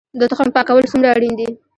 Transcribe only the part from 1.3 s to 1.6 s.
دي؟